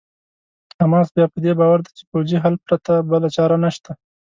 حماس 0.81 1.07
بیا 1.15 1.25
په 1.33 1.37
دې 1.43 1.51
باور 1.59 1.79
دی 1.85 1.91
چې 1.97 2.03
پوځي 2.11 2.37
حل 2.43 2.55
پرته 2.65 2.93
بله 3.11 3.27
چاره 3.37 3.55
نشته. 3.63 3.91